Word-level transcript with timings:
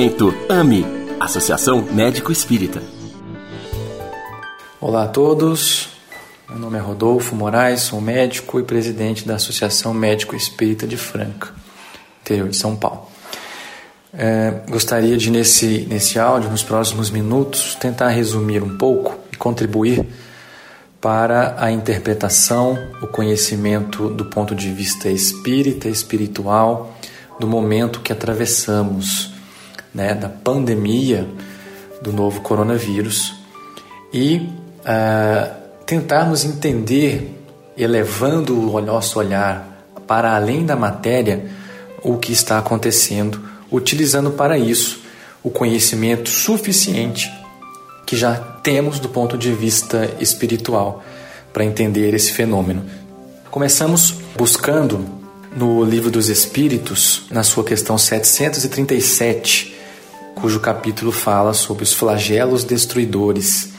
Movimento 0.00 0.34
AME 0.48 0.86
Associação 1.20 1.82
Médico 1.92 2.32
Espírita. 2.32 2.82
Olá 4.80 5.02
a 5.02 5.06
todos, 5.06 5.90
meu 6.48 6.58
nome 6.58 6.78
é 6.78 6.80
Rodolfo 6.80 7.36
Moraes, 7.36 7.82
sou 7.82 8.00
médico 8.00 8.58
e 8.58 8.62
presidente 8.62 9.28
da 9.28 9.34
Associação 9.34 9.92
Médico 9.92 10.34
Espírita 10.34 10.86
de 10.86 10.96
Franca, 10.96 11.50
interior 12.22 12.48
de 12.48 12.56
São 12.56 12.74
Paulo. 12.76 13.08
É, 14.14 14.62
gostaria 14.70 15.18
de, 15.18 15.30
nesse, 15.30 15.86
nesse 15.86 16.18
áudio, 16.18 16.48
nos 16.48 16.62
próximos 16.62 17.10
minutos, 17.10 17.74
tentar 17.74 18.08
resumir 18.08 18.62
um 18.62 18.78
pouco 18.78 19.18
e 19.30 19.36
contribuir 19.36 20.06
para 20.98 21.56
a 21.62 21.70
interpretação, 21.70 22.78
o 23.02 23.06
conhecimento 23.06 24.08
do 24.08 24.24
ponto 24.24 24.54
de 24.54 24.72
vista 24.72 25.10
espírita, 25.10 25.90
espiritual, 25.90 26.96
do 27.38 27.46
momento 27.46 28.00
que 28.00 28.14
atravessamos, 28.14 29.38
né, 29.94 30.14
da 30.14 30.28
pandemia 30.28 31.28
do 32.02 32.12
novo 32.12 32.40
coronavírus 32.40 33.34
e 34.12 34.48
uh, 34.80 35.54
tentarmos 35.84 36.44
entender, 36.44 37.36
elevando 37.76 38.72
o 38.74 38.80
nosso 38.80 39.18
olhar 39.18 39.84
para 40.06 40.34
além 40.34 40.64
da 40.64 40.74
matéria, 40.74 41.46
o 42.02 42.16
que 42.16 42.32
está 42.32 42.58
acontecendo, 42.58 43.40
utilizando 43.70 44.30
para 44.30 44.58
isso 44.58 45.00
o 45.42 45.50
conhecimento 45.50 46.28
suficiente 46.28 47.30
que 48.06 48.16
já 48.16 48.34
temos 48.34 48.98
do 48.98 49.08
ponto 49.08 49.38
de 49.38 49.52
vista 49.52 50.10
espiritual 50.18 51.02
para 51.52 51.64
entender 51.64 52.12
esse 52.14 52.32
fenômeno. 52.32 52.84
Começamos 53.50 54.14
buscando 54.36 55.04
no 55.56 55.84
Livro 55.84 56.10
dos 56.10 56.28
Espíritos, 56.28 57.24
na 57.30 57.42
sua 57.42 57.64
questão 57.64 57.96
737, 57.96 59.76
cujo 60.34 60.60
capítulo 60.60 61.12
fala 61.12 61.52
sobre 61.52 61.82
os 61.82 61.92
flagelos 61.92 62.64
destruidores. 62.64 63.72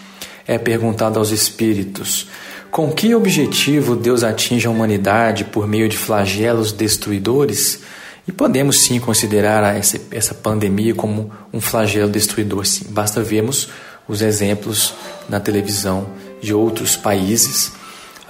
É 0.47 0.57
perguntado 0.57 1.19
aos 1.19 1.31
espíritos: 1.31 2.27
com 2.69 2.91
que 2.91 3.13
objetivo 3.13 3.95
Deus 3.95 4.23
atinge 4.23 4.67
a 4.67 4.69
humanidade 4.69 5.43
por 5.43 5.67
meio 5.67 5.89
de 5.89 5.97
flagelos 5.97 6.71
destruidores? 6.71 7.81
E 8.27 8.31
podemos 8.31 8.79
sim 8.81 8.99
considerar 8.99 9.75
essa, 9.75 9.99
essa 10.11 10.33
pandemia 10.33 10.93
como 10.93 11.31
um 11.51 11.59
flagelo 11.59 12.09
destruidor, 12.09 12.65
sim. 12.65 12.85
Basta 12.89 13.21
vermos 13.21 13.69
os 14.07 14.21
exemplos 14.21 14.93
na 15.27 15.39
televisão 15.39 16.07
de 16.41 16.53
outros 16.53 16.95
países 16.95 17.71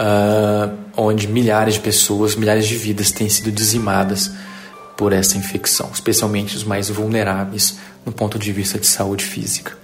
uh, 0.02 0.76
onde 0.96 1.28
milhares 1.28 1.76
de 1.76 1.80
pessoas, 1.80 2.36
milhares 2.36 2.68
de 2.68 2.76
vidas 2.76 3.12
têm 3.12 3.30
sido 3.30 3.52
dizimadas 3.52 4.32
por 4.98 5.14
essa 5.14 5.38
infecção, 5.38 5.90
especialmente 5.94 6.56
os 6.56 6.64
mais 6.64 6.90
vulneráveis 6.90 7.78
no 8.06 8.12
ponto 8.12 8.38
de 8.40 8.52
vista 8.52 8.80
de 8.80 8.88
saúde 8.88 9.24
física. 9.24 9.78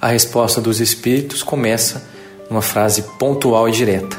A 0.00 0.08
resposta 0.08 0.60
dos 0.60 0.80
espíritos 0.80 1.42
começa 1.42 2.02
numa 2.50 2.62
frase 2.62 3.02
pontual 3.18 3.68
e 3.68 3.72
direta, 3.72 4.16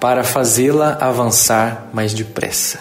para 0.00 0.22
fazê-la 0.22 0.98
avançar 1.00 1.88
mais 1.92 2.12
depressa. 2.12 2.80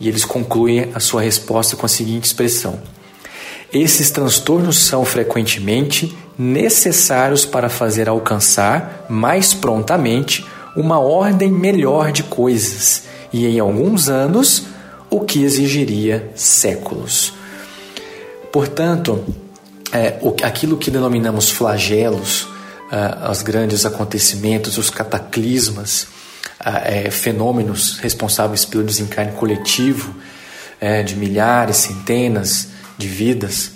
E 0.00 0.08
eles 0.08 0.24
concluem 0.24 0.90
a 0.94 1.00
sua 1.00 1.22
resposta 1.22 1.74
com 1.76 1.84
a 1.84 1.88
seguinte 1.88 2.24
expressão: 2.24 2.80
Esses 3.72 4.10
transtornos 4.10 4.78
são 4.78 5.04
frequentemente 5.04 6.16
necessários 6.38 7.44
para 7.44 7.68
fazer 7.68 8.08
alcançar 8.08 9.06
mais 9.08 9.52
prontamente 9.52 10.46
uma 10.76 11.00
ordem 11.00 11.50
melhor 11.50 12.12
de 12.12 12.22
coisas 12.22 13.02
e 13.32 13.46
em 13.46 13.58
alguns 13.58 14.08
anos 14.08 14.66
o 15.10 15.20
que 15.22 15.42
exigiria 15.42 16.30
séculos. 16.36 17.37
Portanto, 18.52 19.24
é, 19.92 20.18
o, 20.20 20.34
aquilo 20.42 20.76
que 20.76 20.90
denominamos 20.90 21.50
flagelos, 21.50 22.42
uh, 22.42 23.30
os 23.30 23.42
grandes 23.42 23.84
acontecimentos, 23.84 24.78
os 24.78 24.90
cataclismas, 24.90 26.02
uh, 26.60 26.82
é, 26.84 27.10
fenômenos 27.10 27.98
responsáveis 27.98 28.64
pelo 28.64 28.84
desencarne 28.84 29.32
coletivo 29.32 30.14
é, 30.80 31.02
de 31.02 31.16
milhares, 31.16 31.76
centenas 31.76 32.68
de 32.96 33.08
vidas, 33.08 33.72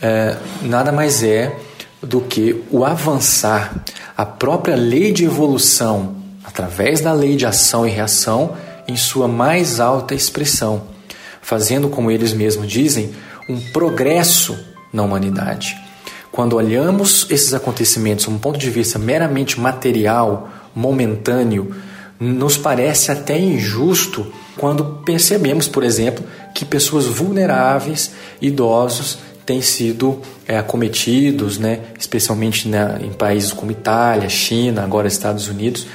é, 0.00 0.36
nada 0.62 0.92
mais 0.92 1.22
é 1.22 1.54
do 2.02 2.20
que 2.20 2.62
o 2.70 2.84
avançar, 2.84 3.74
a 4.16 4.26
própria 4.26 4.76
lei 4.76 5.12
de 5.12 5.24
evolução 5.24 6.16
através 6.44 7.00
da 7.00 7.12
lei 7.12 7.36
de 7.36 7.46
ação 7.46 7.86
e 7.86 7.90
reação 7.90 8.56
em 8.86 8.96
sua 8.96 9.26
mais 9.26 9.80
alta 9.80 10.14
expressão, 10.14 10.82
fazendo, 11.40 11.88
como 11.88 12.10
eles 12.10 12.32
mesmos 12.32 12.70
dizem, 12.70 13.14
um 13.48 13.60
progresso 13.72 14.58
na 14.92 15.02
humanidade. 15.02 15.76
Quando 16.30 16.56
olhamos 16.56 17.26
esses 17.30 17.54
acontecimentos 17.54 18.24
de 18.24 18.30
um 18.30 18.38
ponto 18.38 18.58
de 18.58 18.70
vista 18.70 18.98
meramente 18.98 19.60
material, 19.60 20.48
momentâneo, 20.74 21.74
nos 22.18 22.56
parece 22.56 23.12
até 23.12 23.38
injusto 23.38 24.32
quando 24.56 25.02
percebemos, 25.04 25.68
por 25.68 25.84
exemplo, 25.84 26.24
que 26.54 26.64
pessoas 26.64 27.06
vulneráveis, 27.06 28.12
idosos, 28.40 29.18
têm 29.44 29.60
sido 29.60 30.20
é, 30.46 30.56
acometidos, 30.56 31.58
né, 31.58 31.80
especialmente 31.98 32.68
na, 32.68 32.98
em 33.00 33.12
países 33.12 33.52
como 33.52 33.70
Itália, 33.70 34.28
China, 34.28 34.82
agora 34.82 35.06
Estados 35.06 35.48
Unidos, 35.48 35.86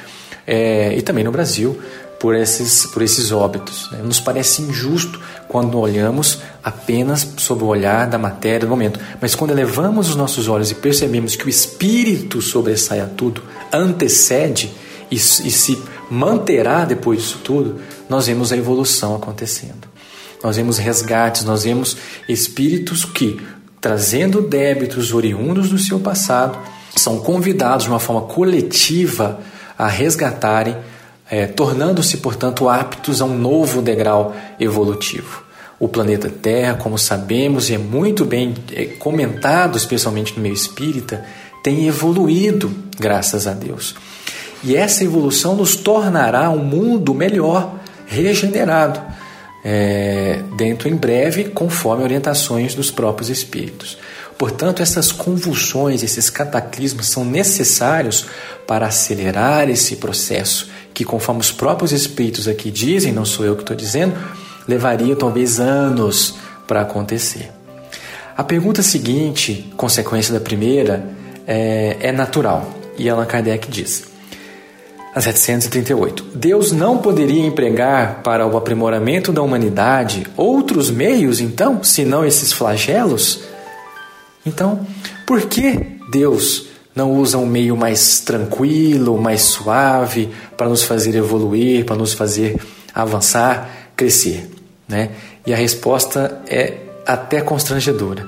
é, 0.46 0.96
e 0.96 1.02
também 1.02 1.24
no 1.24 1.32
Brasil 1.32 1.80
por 2.20 2.36
esses, 2.36 2.86
por 2.88 3.02
esses 3.02 3.32
óbitos. 3.32 3.90
Né? 3.92 4.00
Nos 4.04 4.20
parece 4.20 4.62
injusto 4.62 5.20
quando 5.48 5.80
olhamos 5.80 6.40
apenas 6.64 7.28
sob 7.38 7.64
o 7.64 7.68
olhar 7.68 8.08
da 8.08 8.18
matéria 8.18 8.60
do 8.60 8.68
momento, 8.68 9.00
mas 9.22 9.34
quando 9.34 9.52
elevamos 9.52 10.10
os 10.10 10.16
nossos 10.16 10.48
olhos 10.48 10.70
e 10.70 10.76
percebemos 10.76 11.36
que 11.36 11.46
o 11.46 11.50
espírito 11.50 12.42
sobressai 12.42 13.00
a 13.00 13.06
tudo, 13.06 13.42
antecede 13.72 14.72
e, 15.10 15.16
e 15.16 15.20
se 15.20 15.82
manterá 16.10 16.86
depois 16.86 17.22
disso 17.22 17.40
tudo, 17.44 17.80
nós 18.08 18.28
vemos 18.28 18.52
a 18.52 18.58
evolução 18.58 19.16
acontecendo. 19.16 19.88
Nós 20.44 20.56
vemos 20.56 20.78
resgates, 20.78 21.44
nós 21.44 21.64
vemos 21.64 21.98
espíritos 22.28 23.04
que, 23.06 23.40
trazendo 23.82 24.42
débitos 24.42 25.14
oriundos 25.14 25.70
do 25.70 25.78
seu 25.78 26.00
passado, 26.00 26.58
são 26.96 27.20
convidados 27.20 27.84
de 27.84 27.90
uma 27.90 28.00
forma 28.00 28.22
coletiva 28.22 29.40
a 29.78 29.88
resgatarem, 29.88 30.76
é, 31.30 31.46
tornando-se, 31.46 32.18
portanto, 32.18 32.68
aptos 32.68 33.22
a 33.22 33.26
um 33.26 33.38
novo 33.38 33.82
degrau 33.82 34.36
evolutivo. 34.60 35.44
O 35.80 35.88
planeta 35.88 36.30
Terra, 36.30 36.74
como 36.74 36.98
sabemos 36.98 37.70
e 37.70 37.76
é 37.76 37.78
muito 37.78 38.26
bem 38.26 38.54
é, 38.74 38.86
comentado, 38.86 39.78
especialmente 39.78 40.36
no 40.36 40.42
meio 40.42 40.54
espírita, 40.54 41.24
tem 41.64 41.88
evoluído, 41.88 42.74
graças 43.00 43.48
a 43.48 43.54
Deus. 43.54 43.96
E 44.64 44.76
essa 44.76 45.04
evolução 45.04 45.56
nos 45.56 45.76
tornará 45.76 46.50
um 46.50 46.64
mundo 46.64 47.14
melhor, 47.14 47.76
regenerado, 48.06 49.00
é, 49.64 50.42
dentro 50.58 50.90
em 50.90 50.96
breve, 50.96 51.46
conforme 51.46 52.04
orientações 52.04 52.76
dos 52.76 52.92
próprios 52.92 53.30
espíritos. 53.30 53.98
Portanto, 54.38 54.82
essas 54.82 55.12
convulsões, 55.12 56.02
esses 56.02 56.30
cataclismos 56.30 57.08
são 57.08 57.26
necessários 57.26 58.26
para 58.66 58.88
acelerar 58.88 59.70
esse 59.70 59.98
processo, 59.98 60.70
que, 61.00 61.06
conforme 61.06 61.40
os 61.40 61.50
próprios 61.50 61.94
espíritos 61.94 62.46
aqui 62.46 62.70
dizem, 62.70 63.14
não 63.14 63.24
sou 63.24 63.46
eu 63.46 63.56
que 63.56 63.62
estou 63.62 63.74
dizendo, 63.74 64.14
levaria 64.68 65.16
talvez 65.16 65.58
anos 65.58 66.36
para 66.68 66.82
acontecer. 66.82 67.50
A 68.36 68.44
pergunta 68.44 68.84
seguinte, 68.84 69.72
consequência 69.78 70.34
da 70.34 70.42
primeira, 70.42 71.10
é, 71.48 71.96
é 72.02 72.12
natural. 72.12 72.70
E 72.98 73.10
Allan 73.10 73.26
Kardec 73.26 73.72
diz: 73.72 74.10
a 75.16 75.22
738. 75.22 76.32
Deus 76.36 76.74
não 76.74 76.98
poderia 76.98 77.46
empregar 77.46 78.22
para 78.22 78.46
o 78.46 78.58
aprimoramento 78.58 79.32
da 79.32 79.42
humanidade 79.42 80.28
outros 80.36 80.92
meios, 80.92 81.40
então, 81.40 81.82
senão 81.82 82.26
esses 82.26 82.52
flagelos? 82.52 83.40
Então, 84.46 84.86
por 85.26 85.44
que 85.44 85.80
Deus 86.12 86.69
não 87.00 87.14
usa 87.14 87.38
um 87.38 87.46
meio 87.46 87.78
mais 87.78 88.20
tranquilo, 88.20 89.20
mais 89.20 89.42
suave 89.42 90.30
para 90.58 90.68
nos 90.68 90.84
fazer 90.84 91.16
evoluir, 91.16 91.86
para 91.86 91.96
nos 91.96 92.14
fazer 92.14 92.60
avançar, 92.94 93.92
crescer? 93.96 94.52
Né? 94.86 95.12
E 95.48 95.54
a 95.54 95.56
resposta 95.56 96.42
é 96.46 96.78
até 97.08 97.40
constrangedora. 97.40 98.28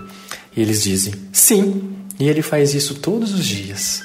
E 0.56 0.62
eles 0.62 0.84
dizem: 0.84 1.14
sim, 1.34 1.96
e 2.18 2.30
ele 2.30 2.42
faz 2.42 2.74
isso 2.74 2.96
todos 2.96 3.34
os 3.34 3.46
dias. 3.46 4.02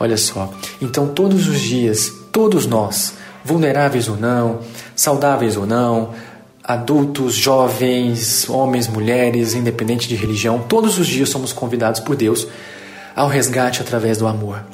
Olha 0.00 0.16
só, 0.16 0.52
então 0.82 1.08
todos 1.08 1.46
os 1.46 1.60
dias, 1.60 2.10
todos 2.32 2.66
nós, 2.66 3.14
vulneráveis 3.44 4.08
ou 4.08 4.16
não, 4.16 4.60
saudáveis 4.96 5.56
ou 5.56 5.66
não, 5.66 6.14
adultos, 6.64 7.34
jovens, 7.34 8.48
homens, 8.48 8.88
mulheres, 8.88 9.54
independente 9.54 10.08
de 10.08 10.16
religião, 10.16 10.58
todos 10.58 10.98
os 10.98 11.06
dias 11.06 11.28
somos 11.28 11.52
convidados 11.52 12.00
por 12.00 12.16
Deus 12.16 12.48
ao 13.14 13.28
resgate 13.28 13.80
através 13.80 14.18
do 14.18 14.26
amor, 14.26 14.64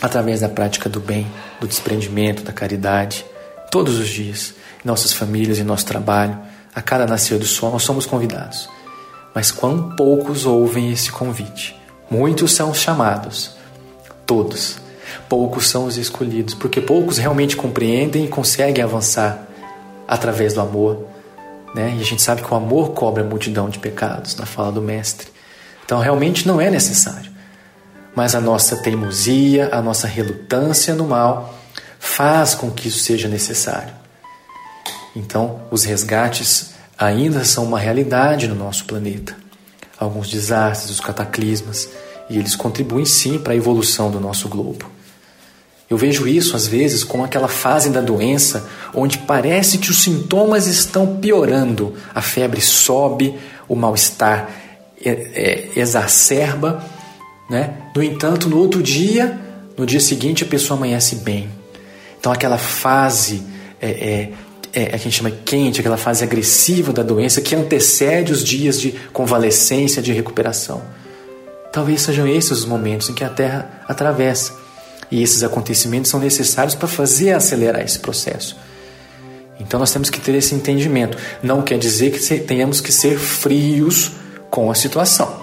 através 0.00 0.40
da 0.40 0.48
prática 0.48 0.88
do 0.88 1.00
bem, 1.00 1.26
do 1.60 1.68
desprendimento, 1.68 2.42
da 2.42 2.52
caridade. 2.52 3.24
Todos 3.70 3.98
os 3.98 4.08
dias, 4.08 4.54
em 4.84 4.88
nossas 4.88 5.12
famílias, 5.12 5.58
em 5.58 5.64
nosso 5.64 5.86
trabalho, 5.86 6.38
a 6.74 6.80
cada 6.82 7.06
nascer 7.06 7.38
do 7.38 7.46
sol, 7.46 7.72
nós 7.72 7.82
somos 7.82 8.06
convidados. 8.06 8.68
mas 9.32 9.52
quão 9.52 9.94
poucos 9.94 10.44
ouvem 10.44 10.90
esse 10.90 11.12
convite. 11.12 11.78
Muitos 12.10 12.52
são 12.52 12.72
os 12.72 12.78
chamados, 12.78 13.52
todos. 14.26 14.78
Poucos 15.28 15.68
são 15.68 15.84
os 15.84 15.96
escolhidos, 15.96 16.54
porque 16.54 16.80
poucos 16.80 17.18
realmente 17.18 17.56
compreendem 17.56 18.24
e 18.24 18.28
conseguem 18.28 18.82
avançar 18.82 19.46
através 20.08 20.54
do 20.54 20.60
amor. 20.60 21.06
Né? 21.74 21.94
E 21.96 22.00
a 22.00 22.04
gente 22.04 22.20
sabe 22.20 22.42
que 22.42 22.52
o 22.52 22.56
amor 22.56 22.90
cobre 22.90 23.22
a 23.22 23.26
multidão 23.26 23.68
de 23.68 23.78
pecados, 23.78 24.34
na 24.34 24.46
fala 24.46 24.72
do 24.72 24.82
Mestre. 24.82 25.28
Então 25.84 26.00
realmente 26.00 26.46
não 26.48 26.60
é 26.60 26.68
necessário. 26.68 27.29
Mas 28.14 28.34
a 28.34 28.40
nossa 28.40 28.76
teimosia, 28.76 29.68
a 29.72 29.80
nossa 29.80 30.06
relutância 30.06 30.94
no 30.94 31.06
mal 31.06 31.54
faz 31.98 32.54
com 32.54 32.70
que 32.70 32.88
isso 32.88 33.00
seja 33.00 33.28
necessário. 33.28 33.92
Então, 35.14 35.60
os 35.70 35.84
resgates 35.84 36.70
ainda 36.98 37.44
são 37.44 37.64
uma 37.64 37.78
realidade 37.78 38.46
no 38.46 38.54
nosso 38.54 38.84
planeta. 38.84 39.36
Alguns 39.98 40.28
desastres, 40.28 40.90
os 40.90 41.00
cataclismas, 41.00 41.88
e 42.28 42.38
eles 42.38 42.54
contribuem 42.54 43.04
sim 43.04 43.38
para 43.38 43.52
a 43.52 43.56
evolução 43.56 44.10
do 44.10 44.20
nosso 44.20 44.48
globo. 44.48 44.90
Eu 45.90 45.96
vejo 45.96 46.28
isso 46.28 46.54
às 46.54 46.68
vezes 46.68 47.02
com 47.02 47.24
aquela 47.24 47.48
fase 47.48 47.90
da 47.90 48.00
doença 48.00 48.68
onde 48.94 49.18
parece 49.18 49.78
que 49.78 49.90
os 49.90 50.02
sintomas 50.02 50.68
estão 50.68 51.16
piorando, 51.16 51.96
a 52.14 52.22
febre 52.22 52.60
sobe, 52.60 53.36
o 53.68 53.74
mal-estar 53.74 54.48
é, 55.04 55.10
é, 55.10 55.68
exacerba, 55.74 56.84
né? 57.50 57.74
No 57.94 58.02
entanto, 58.02 58.48
no 58.48 58.56
outro 58.56 58.82
dia, 58.82 59.38
no 59.76 59.84
dia 59.84 60.00
seguinte, 60.00 60.44
a 60.44 60.46
pessoa 60.46 60.76
amanhece 60.78 61.16
bem. 61.16 61.50
Então, 62.18 62.30
aquela 62.30 62.56
fase 62.56 63.42
é, 63.80 63.90
é, 63.90 64.32
é, 64.72 64.94
a 64.94 64.96
gente 64.96 65.16
chama 65.16 65.30
quente, 65.30 65.80
aquela 65.80 65.96
fase 65.96 66.22
agressiva 66.22 66.92
da 66.92 67.02
doença 67.02 67.40
que 67.40 67.56
antecede 67.56 68.32
os 68.32 68.44
dias 68.44 68.80
de 68.80 68.92
convalescência, 69.12 70.00
de 70.00 70.12
recuperação. 70.12 70.82
Talvez 71.72 72.02
sejam 72.02 72.26
esses 72.26 72.50
os 72.50 72.64
momentos 72.64 73.08
em 73.10 73.14
que 73.14 73.24
a 73.24 73.28
Terra 73.28 73.82
atravessa. 73.88 74.52
E 75.10 75.22
esses 75.22 75.42
acontecimentos 75.42 76.10
são 76.10 76.20
necessários 76.20 76.74
para 76.76 76.86
fazer 76.86 77.32
acelerar 77.32 77.82
esse 77.82 77.98
processo. 77.98 78.56
Então 79.58 79.80
nós 79.80 79.90
temos 79.90 80.08
que 80.08 80.20
ter 80.20 80.34
esse 80.34 80.54
entendimento. 80.54 81.18
Não 81.42 81.62
quer 81.62 81.78
dizer 81.78 82.12
que 82.12 82.38
tenhamos 82.40 82.80
que 82.80 82.92
ser 82.92 83.18
frios 83.18 84.12
com 84.50 84.70
a 84.70 84.74
situação. 84.74 85.39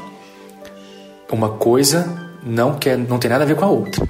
Uma 1.31 1.49
coisa 1.49 2.07
não 2.43 2.75
quer, 2.75 2.97
não 2.97 3.19
tem 3.19 3.29
nada 3.29 3.43
a 3.43 3.47
ver 3.47 3.55
com 3.55 3.65
a 3.65 3.69
outra. 3.69 4.07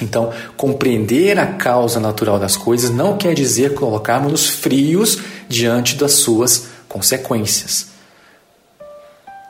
Então, 0.00 0.32
compreender 0.56 1.38
a 1.38 1.46
causa 1.46 2.00
natural 2.00 2.38
das 2.38 2.56
coisas 2.56 2.90
não 2.90 3.16
quer 3.16 3.34
dizer 3.34 3.74
colocarmos-nos 3.74 4.48
frios 4.48 5.18
diante 5.48 5.96
das 5.96 6.12
suas 6.12 6.66
consequências. 6.88 7.92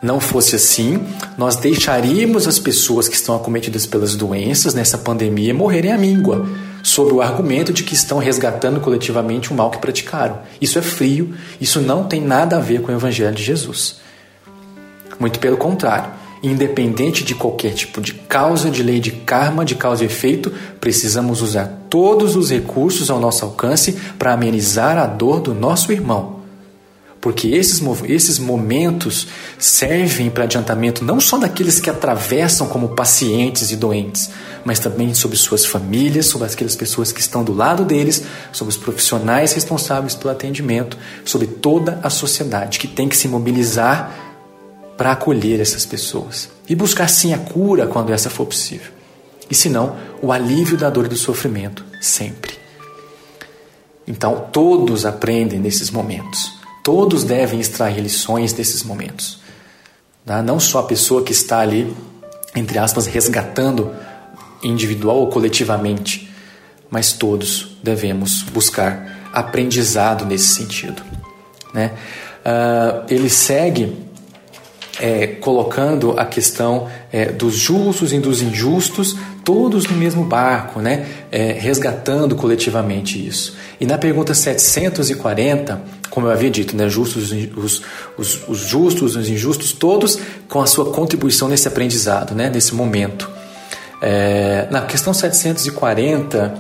Não 0.03 0.19
fosse 0.19 0.57
assim, 0.57 1.01
nós 1.39 1.55
deixaríamos 1.55 2.49
as 2.49 2.59
pessoas 2.59 3.07
que 3.07 3.15
estão 3.15 3.37
acometidas 3.37 3.87
pelas 3.87 4.17
doenças 4.17 4.75
nessa 4.75 4.99
pandemia 4.99 5.55
morrerem 5.55 5.93
à 5.93 5.97
míngua, 5.97 6.45
sob 6.83 7.13
o 7.13 7.23
argumento 7.23 7.73
de 7.73 7.85
que 7.85 7.95
estão 7.95 8.19
resgatando 8.19 8.81
coletivamente 8.81 9.53
o 9.53 9.55
mal 9.55 9.71
que 9.71 9.79
praticaram. 9.79 10.41
Isso 10.61 10.77
é 10.77 10.83
frio, 10.83 11.33
isso 11.61 11.81
não 11.81 12.05
tem 12.05 12.21
nada 12.21 12.57
a 12.57 12.61
ver 12.61 12.83
com 12.83 12.91
o 12.91 12.95
Evangelho 12.95 13.35
de 13.35 13.45
Jesus. 13.45 14.01
Muito 15.21 15.39
pelo 15.39 15.57
contrário, 15.57 16.11
independente 16.43 17.23
de 17.23 17.35
qualquer 17.35 17.73
tipo 17.73 18.01
de 18.01 18.15
causa, 18.15 18.71
de 18.71 18.83
lei 18.83 18.99
de 18.99 19.13
karma, 19.13 19.65
de 19.65 19.75
causa 19.75 20.03
e 20.03 20.07
efeito, 20.07 20.53
precisamos 20.81 21.41
usar 21.41 21.87
todos 21.89 22.35
os 22.35 22.51
recursos 22.51 23.11
ao 23.11 23.21
nosso 23.21 23.45
alcance 23.45 23.93
para 24.19 24.33
amenizar 24.33 24.99
a 24.99 25.07
dor 25.07 25.41
do 25.41 25.55
nosso 25.55 25.93
irmão. 25.93 26.43
Porque 27.21 27.47
esses, 27.47 27.81
esses 28.09 28.41
momentos 28.41 29.29
servem 29.57 30.29
para 30.29 30.43
adiantamento 30.43 31.05
não 31.05 31.21
só 31.21 31.39
daqueles 31.39 31.79
que 31.79 31.89
atravessam 31.89 32.67
como 32.67 32.97
pacientes 32.97 33.71
e 33.71 33.77
doentes, 33.77 34.29
mas 34.65 34.81
também 34.81 35.15
sobre 35.15 35.37
suas 35.37 35.65
famílias, 35.65 36.27
sobre 36.27 36.49
aquelas 36.49 36.75
pessoas 36.75 37.13
que 37.13 37.21
estão 37.21 37.45
do 37.45 37.55
lado 37.55 37.85
deles, 37.85 38.25
sobre 38.51 38.73
os 38.73 38.77
profissionais 38.77 39.53
responsáveis 39.53 40.17
pelo 40.17 40.33
atendimento, 40.33 40.99
sobre 41.25 41.47
toda 41.47 42.01
a 42.03 42.11
sociedade 42.11 42.81
que 42.81 42.89
tem 42.89 43.09
que 43.09 43.17
se 43.17 43.29
mobilizar 43.29 44.32
para 45.03 45.11
acolher 45.11 45.59
essas 45.59 45.85
pessoas 45.85 46.49
e 46.69 46.77
buscar 46.77 47.09
sim 47.09 47.35
a 47.35 47.39
cura 47.39 47.89
quando 47.89 48.13
essa 48.13 48.31
for 48.31 48.47
possível. 48.47 48.93
E 49.51 49.55
se 49.55 49.69
não, 49.69 49.97
o 50.23 50.31
alívio 50.31 50.77
da 50.77 50.89
dor 50.89 51.07
e 51.07 51.09
do 51.09 51.17
sofrimento, 51.17 51.85
sempre. 52.01 52.57
Então, 54.07 54.47
todos 54.53 55.05
aprendem 55.05 55.59
nesses 55.59 55.91
momentos. 55.91 56.53
Todos 56.85 57.25
devem 57.25 57.59
extrair 57.59 58.01
lições 58.01 58.53
desses 58.53 58.85
momentos. 58.85 59.41
Tá? 60.25 60.41
Não 60.41 60.61
só 60.61 60.79
a 60.79 60.85
pessoa 60.85 61.25
que 61.25 61.33
está 61.33 61.59
ali, 61.59 61.93
entre 62.55 62.79
aspas, 62.79 63.07
resgatando 63.07 63.93
individual 64.63 65.17
ou 65.17 65.27
coletivamente, 65.27 66.33
mas 66.89 67.13
todos 67.13 67.77
devemos 67.83 68.45
buscar 68.45 69.29
aprendizado 69.33 70.25
nesse 70.25 70.55
sentido. 70.55 71.03
Né? 71.75 71.91
Uh, 72.47 73.05
ele 73.09 73.29
segue 73.29 74.12
é, 75.03 75.27
colocando 75.27 76.15
a 76.17 76.25
questão 76.25 76.87
é, 77.13 77.27
dos 77.27 77.57
justos 77.57 78.13
e 78.13 78.21
dos 78.21 78.41
injustos, 78.41 79.17
todos 79.45 79.85
no 79.89 79.97
mesmo 79.97 80.23
barco, 80.23 80.79
né? 80.81 81.05
É, 81.33 81.51
resgatando 81.59 82.37
coletivamente 82.37 83.27
isso. 83.27 83.57
E 83.81 83.85
na 83.85 83.99
pergunta 83.99 84.33
740, 84.33 85.83
como 86.09 86.29
eu 86.29 86.31
havia 86.31 86.49
dito, 86.49 86.77
né? 86.77 86.89
justos, 86.89 87.33
os, 87.57 87.83
os, 88.17 88.49
os 88.49 88.59
justos, 88.59 89.17
os 89.17 89.29
injustos, 89.29 89.73
todos 89.73 90.21
com 90.49 90.61
a 90.61 90.67
sua 90.67 90.93
contribuição 90.93 91.49
nesse 91.49 91.67
aprendizado, 91.67 92.33
né? 92.33 92.49
nesse 92.49 92.73
momento. 92.73 93.29
É, 94.01 94.69
na 94.71 94.83
questão 94.83 95.13
740, 95.13 96.55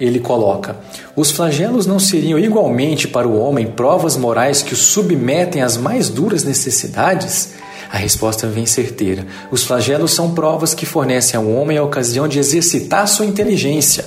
ele 0.00 0.18
coloca: 0.18 0.76
Os 1.14 1.30
flagelos 1.30 1.86
não 1.86 2.00
seriam 2.00 2.40
igualmente 2.40 3.06
para 3.06 3.28
o 3.28 3.38
homem 3.38 3.68
provas 3.68 4.16
morais 4.16 4.62
que 4.62 4.72
o 4.72 4.76
submetem 4.76 5.62
às 5.62 5.76
mais 5.76 6.08
duras 6.08 6.42
necessidades? 6.42 7.54
A 7.94 7.96
resposta 7.96 8.48
vem 8.48 8.66
certeira. 8.66 9.24
Os 9.52 9.62
flagelos 9.62 10.12
são 10.12 10.34
provas 10.34 10.74
que 10.74 10.84
fornecem 10.84 11.38
ao 11.38 11.48
homem 11.48 11.78
a 11.78 11.82
ocasião 11.84 12.26
de 12.26 12.40
exercitar 12.40 13.06
sua 13.06 13.24
inteligência, 13.24 14.04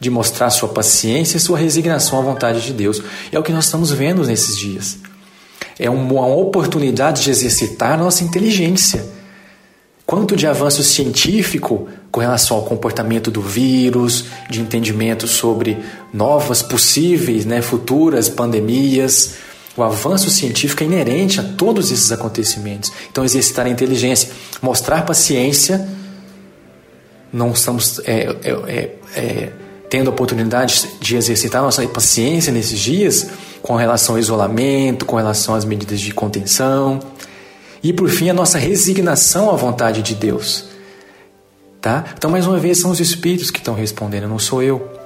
de 0.00 0.08
mostrar 0.08 0.48
sua 0.48 0.70
paciência 0.70 1.36
e 1.36 1.40
sua 1.40 1.58
resignação 1.58 2.18
à 2.18 2.22
vontade 2.22 2.62
de 2.62 2.72
Deus. 2.72 3.02
É 3.30 3.38
o 3.38 3.42
que 3.42 3.52
nós 3.52 3.66
estamos 3.66 3.90
vendo 3.90 4.24
nesses 4.24 4.56
dias. 4.56 4.96
É 5.78 5.90
uma 5.90 6.26
oportunidade 6.26 7.22
de 7.22 7.28
exercitar 7.28 7.98
nossa 7.98 8.24
inteligência. 8.24 9.04
Quanto 10.06 10.34
de 10.34 10.46
avanço 10.46 10.82
científico 10.82 11.86
com 12.10 12.20
relação 12.20 12.56
ao 12.56 12.64
comportamento 12.64 13.30
do 13.30 13.42
vírus, 13.42 14.24
de 14.48 14.62
entendimento 14.62 15.28
sobre 15.28 15.76
novas 16.14 16.62
possíveis, 16.62 17.44
né, 17.44 17.60
futuras 17.60 18.26
pandemias, 18.26 19.34
o 19.78 19.82
avanço 19.84 20.28
científico 20.28 20.82
é 20.82 20.86
inerente 20.86 21.38
a 21.38 21.42
todos 21.42 21.92
esses 21.92 22.10
acontecimentos. 22.10 22.92
Então, 23.10 23.24
exercitar 23.24 23.64
a 23.66 23.70
inteligência, 23.70 24.30
mostrar 24.60 25.06
paciência. 25.06 25.88
Não 27.32 27.52
estamos 27.52 28.00
é, 28.00 28.36
é, 28.42 28.50
é, 28.50 28.96
é, 29.14 29.52
tendo 29.88 30.08
a 30.08 30.12
oportunidade 30.12 30.88
de 31.00 31.16
exercitar 31.16 31.62
nossa 31.62 31.86
paciência 31.86 32.52
nesses 32.52 32.80
dias 32.80 33.28
com 33.62 33.76
relação 33.76 34.16
ao 34.16 34.18
isolamento, 34.18 35.06
com 35.06 35.14
relação 35.14 35.54
às 35.54 35.64
medidas 35.64 36.00
de 36.00 36.12
contenção. 36.12 36.98
E, 37.80 37.92
por 37.92 38.08
fim, 38.08 38.28
a 38.28 38.34
nossa 38.34 38.58
resignação 38.58 39.48
à 39.48 39.54
vontade 39.54 40.02
de 40.02 40.16
Deus. 40.16 40.64
Tá? 41.80 42.04
Então, 42.16 42.28
mais 42.28 42.48
uma 42.48 42.58
vez, 42.58 42.80
são 42.80 42.90
os 42.90 42.98
espíritos 42.98 43.52
que 43.52 43.58
estão 43.58 43.74
respondendo, 43.74 44.26
não 44.26 44.40
sou 44.40 44.60
eu. 44.60 44.97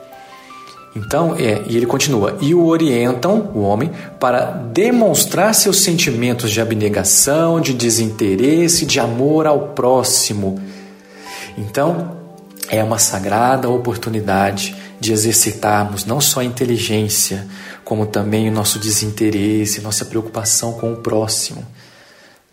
Então, 0.94 1.34
é, 1.37 1.62
e 1.66 1.76
ele 1.76 1.87
continua: 1.87 2.37
e 2.40 2.54
o 2.54 2.66
orientam, 2.66 3.50
o 3.54 3.61
homem, 3.61 3.90
para 4.20 4.50
demonstrar 4.50 5.54
seus 5.54 5.80
sentimentos 5.80 6.50
de 6.50 6.61
abnegação, 6.61 7.61
de 7.61 7.72
desinteresse, 7.72 8.84
de 8.84 9.00
amor 9.00 9.46
ao 9.46 9.68
próximo. 9.68 10.61
Então, 11.56 12.16
é 12.68 12.82
uma 12.82 12.99
sagrada 12.99 13.68
oportunidade 13.68 14.75
de 15.00 15.12
exercitarmos 15.12 16.04
não 16.04 16.20
só 16.20 16.40
a 16.40 16.44
inteligência, 16.44 17.46
como 17.84 18.06
também 18.06 18.49
o 18.49 18.52
nosso 18.52 18.78
desinteresse, 18.78 19.80
nossa 19.80 20.04
preocupação 20.04 20.75
com 20.75 20.92
o 20.92 20.96
próximo. 20.96 21.66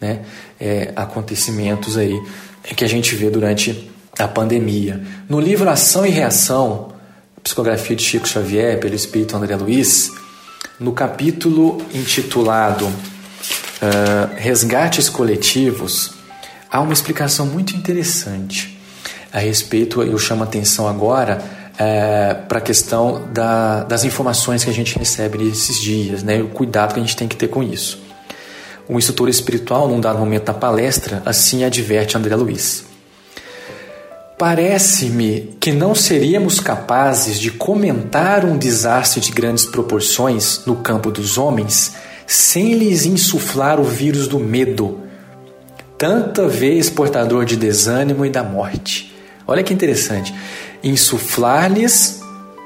Né? 0.02 0.22
É, 0.60 0.92
acontecimentos 0.96 1.98
aí 1.98 2.20
que 2.76 2.84
a 2.84 2.88
gente 2.88 3.16
vê 3.16 3.30
durante 3.30 3.92
a 4.18 4.28
pandemia. 4.28 5.02
No 5.28 5.40
livro 5.40 5.70
Ação 5.70 6.06
e 6.06 6.10
Reação, 6.10 6.89
Psicografia 7.44 7.96
de 7.96 8.04
Chico 8.04 8.28
Xavier, 8.28 8.80
pelo 8.80 8.96
Espírito 8.96 9.36
André 9.36 9.56
Luiz, 9.56 10.12
no 10.80 10.94
capítulo 10.94 11.82
intitulado 11.94 12.86
uh, 12.86 14.36
Resgates 14.36 15.10
Coletivos, 15.10 16.12
há 16.72 16.82
uma 16.82 16.94
explicação 16.94 17.46
muito 17.46 17.76
interessante 17.76 18.80
a 19.32 19.40
respeito, 19.40 20.02
eu 20.02 20.18
chamo 20.18 20.44
a 20.44 20.46
atenção 20.46 20.88
agora 20.88 21.42
uh, 21.74 22.48
para 22.48 22.58
a 22.58 22.62
questão 22.62 23.28
da, 23.32 23.84
das 23.84 24.04
informações 24.04 24.64
que 24.64 24.70
a 24.70 24.74
gente 24.74 24.98
recebe 24.98 25.38
nesses 25.38 25.80
dias, 25.80 26.24
né, 26.24 26.42
o 26.42 26.48
cuidado 26.48 26.94
que 26.94 27.00
a 27.00 27.04
gente 27.04 27.16
tem 27.16 27.28
que 27.28 27.36
ter 27.36 27.48
com 27.48 27.62
isso. 27.62 28.02
o 28.88 28.98
instrutor 28.98 29.30
espiritual, 29.30 29.88
num 29.88 30.02
dado 30.02 30.18
momento 30.18 30.46
da 30.46 30.54
palestra, 30.54 31.22
assim 31.26 31.64
adverte 31.64 32.18
André 32.18 32.36
Luiz. 32.36 32.89
Parece-me 34.40 35.58
que 35.60 35.70
não 35.70 35.94
seríamos 35.94 36.62
capazes 36.62 37.38
de 37.38 37.52
comentar 37.52 38.46
um 38.46 38.58
desastre 38.58 39.20
de 39.20 39.34
grandes 39.34 39.66
proporções 39.66 40.62
no 40.66 40.78
campo 40.78 41.12
dos 41.12 41.38
homens 41.38 41.92
sem 42.26 42.74
lhes 42.76 43.06
insuflar 43.06 43.82
o 43.82 43.84
vírus 43.84 44.30
do 44.30 44.40
medo, 44.40 45.02
tanta 45.98 46.48
vez 46.48 46.90
portador 46.90 47.44
de 47.44 47.58
desânimo 47.58 48.26
e 48.26 48.30
da 48.30 48.42
morte. 48.42 49.14
Olha 49.46 49.62
que 49.62 49.74
interessante. 49.74 50.34
Insuflar-lhes, 50.82 52.22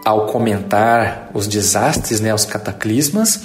ao 0.05 0.27
comentar 0.27 1.31
os 1.33 1.47
desastres, 1.47 2.19
né, 2.19 2.31
os 2.35 2.45
cataclismas, 2.45 3.37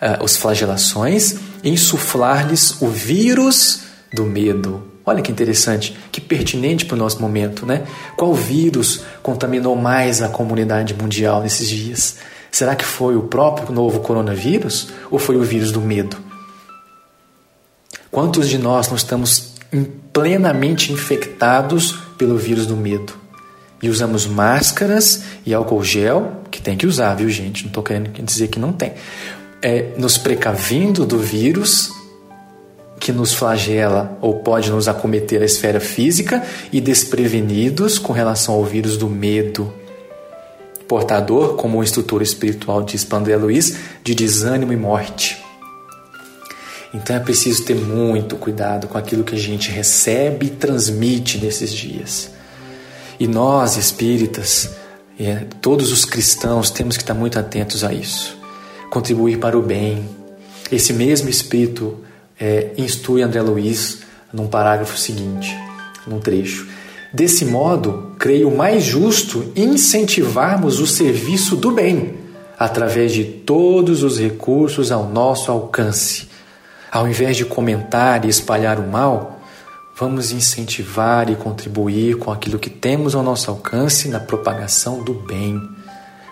uh, 0.00 0.24
os 0.24 0.38
flagelações, 0.38 1.34
insuflar-lhes 1.62 2.80
o 2.80 2.88
vírus 2.88 3.82
do 4.10 4.24
medo. 4.24 4.82
Olha 5.08 5.22
que 5.22 5.32
interessante, 5.32 5.96
que 6.12 6.20
pertinente 6.20 6.84
para 6.84 6.94
o 6.94 6.98
nosso 6.98 7.18
momento, 7.22 7.64
né? 7.64 7.84
Qual 8.14 8.34
vírus 8.34 9.00
contaminou 9.22 9.74
mais 9.74 10.20
a 10.20 10.28
comunidade 10.28 10.92
mundial 10.92 11.40
nesses 11.40 11.66
dias? 11.66 12.16
Será 12.50 12.76
que 12.76 12.84
foi 12.84 13.16
o 13.16 13.22
próprio 13.22 13.72
novo 13.72 14.00
coronavírus 14.00 14.88
ou 15.10 15.18
foi 15.18 15.36
o 15.36 15.42
vírus 15.42 15.72
do 15.72 15.80
medo? 15.80 16.18
Quantos 18.10 18.50
de 18.50 18.58
nós 18.58 18.88
não 18.88 18.96
estamos 18.96 19.54
plenamente 20.12 20.92
infectados 20.92 21.92
pelo 22.18 22.36
vírus 22.36 22.66
do 22.66 22.76
medo? 22.76 23.14
E 23.82 23.88
usamos 23.88 24.26
máscaras 24.26 25.22
e 25.46 25.54
álcool 25.54 25.82
gel, 25.82 26.42
que 26.50 26.60
tem 26.60 26.76
que 26.76 26.86
usar, 26.86 27.14
viu, 27.14 27.30
gente? 27.30 27.62
Não 27.62 27.68
estou 27.68 27.82
querendo 27.82 28.10
dizer 28.22 28.48
que 28.48 28.58
não 28.58 28.74
tem 28.74 28.92
é, 29.62 29.94
nos 29.96 30.18
precavindo 30.18 31.06
do 31.06 31.18
vírus 31.18 31.96
que 32.98 33.12
nos 33.12 33.32
flagela 33.32 34.18
ou 34.20 34.40
pode 34.40 34.70
nos 34.70 34.88
acometer 34.88 35.42
a 35.42 35.44
esfera 35.44 35.80
física 35.80 36.42
e 36.72 36.80
desprevenidos 36.80 37.98
com 37.98 38.12
relação 38.12 38.54
ao 38.54 38.64
vírus 38.64 38.96
do 38.96 39.08
medo. 39.08 39.72
Portador, 40.86 41.54
como 41.56 41.78
o 41.78 41.82
instrutor 41.82 42.22
espiritual 42.22 42.82
diz 42.82 43.04
para 43.04 43.18
André 43.18 43.36
Luiz, 43.36 43.76
de 44.02 44.14
desânimo 44.14 44.72
e 44.72 44.76
morte. 44.76 45.42
Então 46.94 47.14
é 47.14 47.20
preciso 47.20 47.64
ter 47.64 47.74
muito 47.74 48.36
cuidado 48.36 48.88
com 48.88 48.96
aquilo 48.96 49.22
que 49.22 49.34
a 49.34 49.38
gente 49.38 49.70
recebe 49.70 50.46
e 50.46 50.50
transmite 50.50 51.38
nesses 51.38 51.70
dias. 51.70 52.30
E 53.20 53.26
nós, 53.26 53.76
espíritas, 53.76 54.70
é, 55.20 55.44
todos 55.60 55.92
os 55.92 56.04
cristãos, 56.04 56.70
temos 56.70 56.96
que 56.96 57.02
estar 57.02 57.14
muito 57.14 57.38
atentos 57.38 57.84
a 57.84 57.92
isso 57.92 58.38
contribuir 58.90 59.38
para 59.38 59.58
o 59.58 59.62
bem. 59.62 60.08
Esse 60.70 60.92
mesmo 60.92 61.28
espírito 61.28 61.98
é, 62.40 62.72
instrui 62.76 63.22
André 63.22 63.42
Luiz 63.42 64.00
num 64.32 64.46
parágrafo 64.46 64.96
seguinte, 64.96 65.56
num 66.06 66.20
trecho. 66.20 66.68
Desse 67.12 67.44
modo, 67.44 68.12
creio 68.18 68.54
mais 68.54 68.84
justo 68.84 69.50
incentivarmos 69.56 70.78
o 70.78 70.86
serviço 70.86 71.56
do 71.56 71.70
bem 71.70 72.14
através 72.58 73.12
de 73.12 73.24
todos 73.24 74.02
os 74.02 74.18
recursos 74.18 74.92
ao 74.92 75.08
nosso 75.08 75.50
alcance. 75.50 76.28
Ao 76.90 77.08
invés 77.08 77.36
de 77.36 77.44
comentar 77.44 78.24
e 78.24 78.28
espalhar 78.28 78.78
o 78.78 78.86
mal, 78.86 79.40
vamos 79.96 80.32
incentivar 80.32 81.30
e 81.30 81.36
contribuir 81.36 82.18
com 82.18 82.30
aquilo 82.30 82.58
que 82.58 82.70
temos 82.70 83.14
ao 83.14 83.22
nosso 83.22 83.50
alcance 83.50 84.08
na 84.08 84.20
propagação 84.20 85.02
do 85.02 85.14
bem 85.14 85.60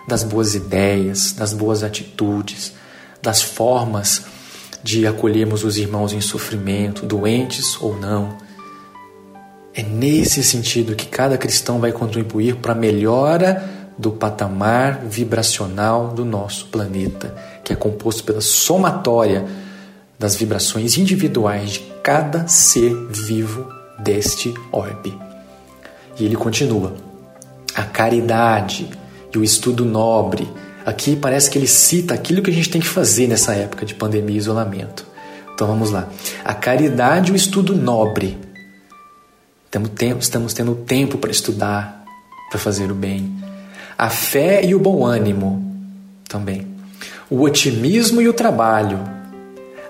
das 0.07 0.23
boas 0.23 0.55
ideias, 0.55 1.33
das 1.33 1.53
boas 1.53 1.83
atitudes, 1.83 2.73
das 3.21 3.43
formas 3.43 4.23
de 4.87 5.05
acolhermos 5.05 5.65
os 5.65 5.77
irmãos 5.77 6.13
em 6.13 6.21
sofrimento, 6.21 7.05
doentes 7.05 7.77
ou 7.83 7.99
não. 7.99 8.39
É 9.75 9.83
nesse 9.83 10.45
sentido 10.45 10.95
que 10.95 11.07
cada 11.07 11.37
cristão 11.37 11.81
vai 11.81 11.91
contribuir 11.91 12.55
para 12.55 12.71
a 12.71 12.77
melhora 12.77 13.69
do 13.99 14.13
patamar 14.13 15.01
vibracional 15.05 16.11
do 16.15 16.25
nosso 16.25 16.67
planeta, 16.67 17.35
que 17.65 17.73
é 17.73 17.77
composto 17.77 18.23
pela 18.23 18.41
somatória 18.41 19.45
das 20.17 20.37
vibrações 20.37 20.97
individuais 20.97 21.73
de 21.73 21.81
cada 22.01 22.47
ser 22.47 22.95
vivo 23.11 23.69
deste 23.99 24.55
orbe. 24.71 25.19
E 26.17 26.25
ele 26.25 26.37
continua: 26.37 26.95
a 27.75 27.83
caridade 27.83 28.89
e 29.35 29.37
o 29.37 29.43
estudo 29.43 29.85
nobre. 29.85 30.49
Aqui 30.87 31.17
parece 31.17 31.51
que 31.51 31.59
ele 31.59 31.67
cita 31.67 32.15
aquilo 32.15 32.41
que 32.41 32.51
a 32.51 32.55
gente 32.55 32.71
tem 32.71 32.81
que 32.81 32.87
fazer 32.87 33.27
nessa 33.27 33.53
época 33.53 33.85
de 33.85 33.93
pandemia 33.93 34.37
e 34.37 34.39
isolamento. 34.39 35.05
Então 35.53 35.67
vamos 35.67 35.91
lá. 35.91 36.09
A 36.45 36.55
caridade 36.55 37.31
e 37.31 37.35
o 37.35 37.37
estudo 37.37 37.75
nobre. 37.75 38.39
Estamos 40.21 40.55
tendo 40.55 40.77
tempo 40.77 41.19
para 41.19 41.33
estudar, 41.33 42.05
para 42.49 42.59
fazer 42.61 42.89
o 42.91 42.95
bem. 42.95 43.35
A 43.99 44.09
fé 44.09 44.65
e 44.65 44.77
o 44.77 44.79
bom 44.79 45.05
ânimo 45.05 45.75
também. 46.29 46.69
O 47.29 47.43
otimismo 47.43 48.23
e 48.23 48.29
o 48.29 48.33
trabalho. 48.33 49.01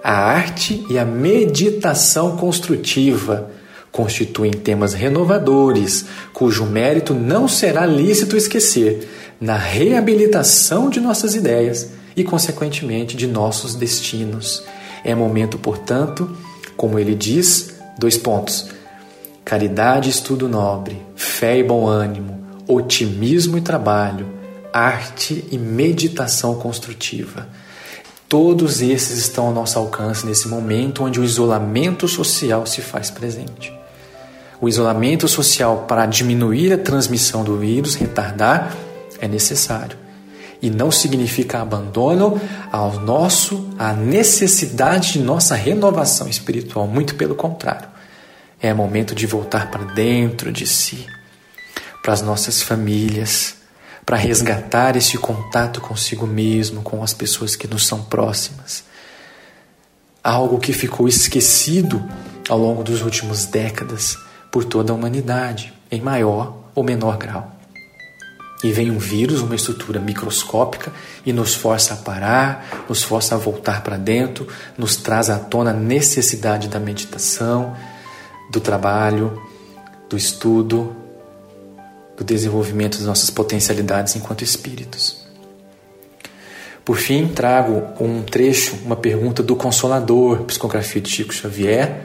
A 0.03 0.12
arte 0.12 0.83
e 0.88 0.99
a 0.99 1.05
meditação 1.05 2.38
construtiva 2.38 3.50
constituem 3.93 4.53
temas 4.53 4.93
renovadores, 4.93 6.07
cujo 6.33 6.67
mérito 6.67 7.15
não 7.15 7.49
será 7.49 7.87
lícito 7.87 8.37
esquecer, 8.37 9.09
na 9.40 9.57
reabilitação 9.57 10.88
de 10.88 11.00
nossas 11.00 11.35
ideias 11.35 11.90
e, 12.16 12.25
consequentemente, 12.25 13.16
de 13.16 13.26
nossos 13.26 13.75
destinos. 13.75 14.62
É 15.05 15.14
momento, 15.14 15.59
portanto, 15.59 16.37
como 16.76 16.99
ele 16.99 17.14
diz, 17.14 17.75
dois 17.99 18.16
pontos: 18.16 18.69
caridade 19.45 20.09
e 20.09 20.12
estudo 20.12 20.49
nobre, 20.49 21.00
fé 21.14 21.59
e 21.59 21.62
bom 21.62 21.87
ânimo, 21.87 22.45
otimismo 22.66 23.59
e 23.59 23.61
trabalho, 23.61 24.26
arte 24.73 25.45
e 25.50 25.59
meditação 25.59 26.57
construtiva. 26.57 27.47
Todos 28.28 28.83
esses 28.83 29.19
estão 29.19 29.47
ao 29.47 29.52
nosso 29.52 29.78
alcance 29.78 30.26
nesse 30.26 30.49
momento 30.49 31.05
onde 31.05 31.21
o 31.21 31.25
isolamento 31.25 32.09
social 32.09 32.66
se 32.66 32.81
faz 32.81 33.09
presente. 33.09 33.73
O 34.61 34.69
isolamento 34.69 35.28
social 35.28 35.85
para 35.87 36.07
diminuir 36.07 36.73
a 36.73 36.78
transmissão 36.78 37.45
do 37.45 37.57
vírus, 37.57 37.95
retardar 37.95 38.75
é 39.21 39.29
necessário. 39.29 39.97
E 40.61 40.71
não 40.71 40.91
significa 40.91 41.61
abandono 41.61 42.41
ao 42.73 42.99
nosso, 43.01 43.71
à 43.79 43.93
necessidade 43.93 45.15
de 45.15 45.19
nossa 45.19 45.55
renovação 45.55 46.29
espiritual, 46.29 46.87
muito 46.87 47.15
pelo 47.15 47.35
contrário. 47.35 47.89
É 48.61 48.73
momento 48.73 49.15
de 49.15 49.27
voltar 49.27 49.71
para 49.71 49.85
dentro 49.85 50.51
de 50.51 50.67
si, 50.67 51.07
para 52.03 52.15
as 52.15 52.23
nossas 52.23 52.63
famílias, 52.63 53.57
para 54.05 54.17
resgatar 54.17 54.97
esse 54.97 55.19
contato 55.19 55.81
consigo 55.81 56.27
mesmo, 56.27 56.81
com 56.81 57.03
as 57.03 57.13
pessoas 57.13 57.55
que 57.55 57.67
nos 57.67 57.87
são 57.87 58.03
próximas. 58.05 58.85
Algo 60.25 60.59
que 60.59 60.73
ficou 60.73 61.07
esquecido 61.07 62.03
ao 62.49 62.59
longo 62.59 62.83
dos 62.83 63.03
últimos 63.03 63.45
décadas 63.45 64.17
por 64.51 64.65
toda 64.65 64.93
a 64.93 64.95
humanidade, 64.95 65.75
em 65.91 66.01
maior 66.01 66.57
ou 66.75 66.83
menor 66.83 67.19
grau. 67.19 67.56
E 68.65 68.73
vem 68.73 68.91
um 68.91 68.99
vírus, 68.99 69.41
uma 69.41 69.55
estrutura 69.55 70.01
microscópica, 70.01 70.93
e 71.25 71.33
nos 71.33 71.55
força 71.55 71.95
a 71.95 71.97
parar, 71.97 72.85
nos 72.89 73.03
força 73.03 73.35
a 73.35 73.39
voltar 73.39 73.83
para 73.83 73.97
dentro, 73.97 74.49
nos 74.79 74.97
traz 74.97 75.29
à 75.29 75.39
tona 75.39 75.71
a 75.71 75.75
necessidade 75.75 76.69
da 76.69 76.81
meditação, 76.81 77.77
do 78.51 78.61
trabalho, 78.61 79.43
do 80.09 80.17
estudo, 80.17 80.97
do 82.17 82.25
desenvolvimento 82.25 82.97
das 82.97 83.07
nossas 83.07 83.29
potencialidades 83.29 84.17
enquanto 84.17 84.43
espíritos. 84.43 85.27
Por 86.85 86.97
fim, 86.97 87.27
trago 87.27 87.83
um 88.01 88.23
trecho, 88.23 88.77
uma 88.85 88.95
pergunta 88.95 89.43
do 89.43 89.57
Consolador, 89.57 90.45
psicografia 90.45 91.03
de 91.03 91.11
Chico 91.11 91.35
Xavier, 91.35 92.01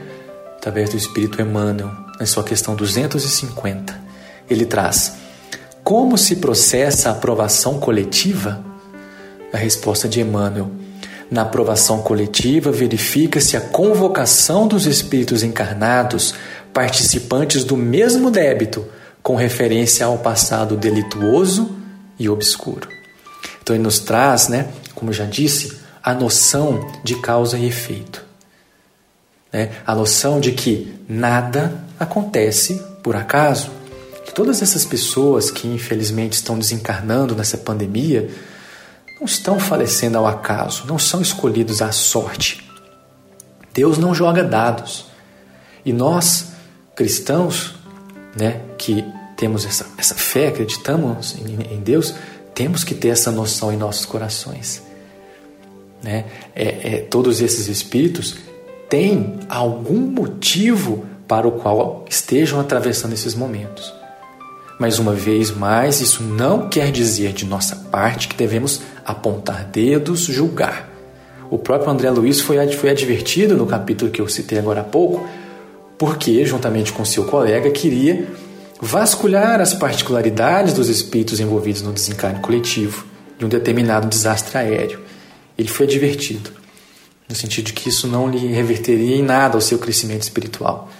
através 0.56 0.90
do 0.90 0.96
Espírito 0.96 1.40
Emmanuel, 1.40 1.90
na 2.18 2.26
sua 2.26 2.42
questão 2.42 2.74
250. 2.74 3.98
Ele 4.50 4.66
traz. 4.66 5.21
Como 5.84 6.16
se 6.16 6.36
processa 6.36 7.08
a 7.08 7.12
aprovação 7.12 7.78
coletiva? 7.80 8.64
A 9.52 9.56
resposta 9.56 10.08
de 10.08 10.20
Emmanuel. 10.20 10.70
Na 11.30 11.42
aprovação 11.42 12.02
coletiva, 12.02 12.70
verifica-se 12.70 13.56
a 13.56 13.60
convocação 13.60 14.68
dos 14.68 14.86
espíritos 14.86 15.42
encarnados, 15.42 16.34
participantes 16.72 17.64
do 17.64 17.76
mesmo 17.76 18.30
débito, 18.30 18.86
com 19.22 19.34
referência 19.34 20.06
ao 20.06 20.18
passado 20.18 20.76
delituoso 20.76 21.76
e 22.18 22.28
obscuro. 22.28 22.88
Então, 23.62 23.74
ele 23.74 23.82
nos 23.82 23.98
traz, 23.98 24.48
né, 24.48 24.68
como 24.94 25.12
já 25.12 25.24
disse, 25.24 25.78
a 26.02 26.14
noção 26.14 26.92
de 27.02 27.16
causa 27.16 27.58
e 27.58 27.66
efeito. 27.66 28.24
Né? 29.52 29.70
A 29.86 29.94
noção 29.94 30.38
de 30.38 30.52
que 30.52 30.94
nada 31.08 31.84
acontece 31.98 32.82
por 33.02 33.16
acaso 33.16 33.81
todas 34.34 34.62
essas 34.62 34.84
pessoas 34.84 35.50
que 35.50 35.68
infelizmente 35.68 36.34
estão 36.34 36.58
desencarnando 36.58 37.34
nessa 37.34 37.58
pandemia 37.58 38.30
não 39.18 39.26
estão 39.26 39.58
falecendo 39.60 40.18
ao 40.18 40.26
acaso, 40.26 40.84
não 40.86 40.98
são 40.98 41.20
escolhidos 41.22 41.80
à 41.80 41.92
sorte. 41.92 42.68
Deus 43.72 43.96
não 43.96 44.14
joga 44.14 44.42
dados. 44.42 45.06
E 45.84 45.92
nós, 45.92 46.48
cristãos, 46.94 47.74
né, 48.36 48.60
que 48.76 49.04
temos 49.36 49.64
essa, 49.64 49.86
essa 49.96 50.14
fé, 50.14 50.48
acreditamos 50.48 51.36
em, 51.36 51.74
em 51.74 51.80
Deus, 51.80 52.14
temos 52.54 52.84
que 52.84 52.94
ter 52.94 53.08
essa 53.08 53.30
noção 53.30 53.72
em 53.72 53.76
nossos 53.76 54.04
corações. 54.04 54.82
Né? 56.02 56.26
É, 56.54 56.94
é, 56.94 56.98
todos 56.98 57.40
esses 57.40 57.68
espíritos 57.68 58.36
têm 58.88 59.40
algum 59.48 60.00
motivo 60.00 61.06
para 61.26 61.46
o 61.46 61.52
qual 61.52 62.04
estejam 62.10 62.60
atravessando 62.60 63.12
esses 63.12 63.34
momentos. 63.34 64.01
Mas 64.82 64.98
uma 64.98 65.14
vez 65.14 65.52
mais, 65.52 66.00
isso 66.00 66.24
não 66.24 66.68
quer 66.68 66.90
dizer 66.90 67.32
de 67.32 67.46
nossa 67.46 67.76
parte 67.76 68.26
que 68.26 68.34
devemos 68.34 68.80
apontar 69.06 69.66
dedos, 69.66 70.22
julgar. 70.22 70.90
O 71.48 71.56
próprio 71.56 71.88
André 71.88 72.10
Luiz 72.10 72.40
foi, 72.40 72.56
foi 72.72 72.90
advertido 72.90 73.56
no 73.56 73.64
capítulo 73.64 74.10
que 74.10 74.20
eu 74.20 74.28
citei 74.28 74.58
agora 74.58 74.80
há 74.80 74.82
pouco, 74.82 75.24
porque, 75.96 76.44
juntamente 76.44 76.92
com 76.92 77.04
seu 77.04 77.22
colega, 77.26 77.70
queria 77.70 78.26
vasculhar 78.80 79.60
as 79.60 79.72
particularidades 79.72 80.74
dos 80.74 80.88
espíritos 80.88 81.38
envolvidos 81.38 81.82
no 81.82 81.92
desencarne 81.92 82.40
coletivo 82.40 83.06
de 83.38 83.44
um 83.44 83.48
determinado 83.48 84.08
desastre 84.08 84.58
aéreo. 84.58 84.98
Ele 85.56 85.68
foi 85.68 85.86
advertido, 85.86 86.50
no 87.28 87.36
sentido 87.36 87.66
de 87.66 87.72
que 87.72 87.88
isso 87.88 88.08
não 88.08 88.28
lhe 88.28 88.48
reverteria 88.48 89.14
em 89.14 89.22
nada 89.22 89.56
ao 89.56 89.60
seu 89.60 89.78
crescimento 89.78 90.22
espiritual. 90.22 90.90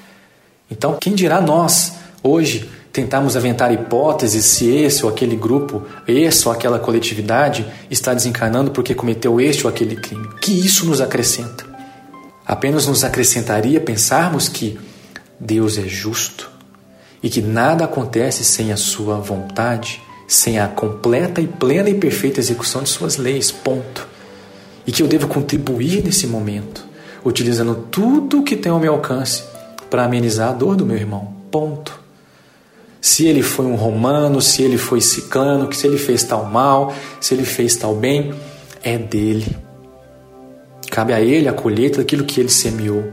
Então, 0.71 0.97
quem 1.01 1.17
dirá 1.17 1.41
nós, 1.41 1.95
hoje, 2.23 2.71
tentarmos 2.93 3.37
aventar 3.37 3.73
hipóteses 3.73 4.45
se 4.45 4.69
esse 4.69 5.03
ou 5.05 5.11
aquele 5.11 5.35
grupo, 5.35 5.83
esse 6.07 6.47
ou 6.47 6.53
aquela 6.53 6.79
coletividade 6.79 7.67
está 7.91 8.13
desencarnando 8.13 8.71
porque 8.71 8.95
cometeu 8.95 9.41
este 9.41 9.67
ou 9.67 9.71
aquele 9.71 9.97
crime? 9.97 10.29
Que 10.41 10.53
isso 10.53 10.85
nos 10.85 11.01
acrescenta? 11.01 11.65
Apenas 12.47 12.87
nos 12.87 13.03
acrescentaria 13.03 13.81
pensarmos 13.81 14.49
que 14.49 14.79
Deus 15.41 15.79
é 15.79 15.89
justo 15.89 16.51
e 17.23 17.31
que 17.31 17.41
nada 17.41 17.85
acontece 17.85 18.45
sem 18.45 18.73
a 18.73 18.77
sua 18.77 19.17
vontade, 19.17 20.03
sem 20.29 20.59
a 20.59 20.69
completa 20.69 21.41
e 21.41 21.47
plena 21.47 21.89
e 21.89 21.95
perfeita 21.95 22.41
execução 22.41 22.83
de 22.83 22.91
suas 22.91 23.17
leis. 23.17 23.51
Ponto. 23.51 24.07
E 24.87 24.93
que 24.93 25.03
eu 25.03 25.09
devo 25.09 25.29
contribuir 25.29 26.03
nesse 26.05 26.27
momento, 26.27 26.85
utilizando 27.25 27.87
tudo 27.91 28.41
o 28.41 28.43
que 28.43 28.57
tem 28.57 28.73
ao 28.73 28.81
meu 28.81 28.93
alcance 28.93 29.45
para 29.89 30.05
amenizar 30.05 30.51
a 30.51 30.53
dor 30.53 30.75
do 30.75 30.85
meu 30.85 30.97
irmão. 30.97 31.33
Ponto. 31.51 32.02
Se 33.03 33.27
ele 33.27 33.43
foi 33.43 33.67
um 33.67 33.75
romano, 33.75 34.41
se 34.41 34.63
ele 34.63 34.79
foi 34.79 35.01
ciclano, 35.01 35.71
se 35.75 35.89
ele 35.89 35.99
fez 35.99 36.23
tal 36.23 36.45
mal, 36.45 36.95
se 37.21 37.35
ele 37.35 37.45
fez 37.45 37.75
tal 37.75 37.97
bem, 37.97 38.33
é 38.81 38.97
dele. 38.97 39.57
Cabe 40.89 41.13
a 41.13 41.21
ele 41.21 41.49
a 41.49 41.53
colheita 41.53 41.99
daquilo 41.99 42.25
que 42.25 42.39
ele 42.39 42.49
semeou. 42.49 43.13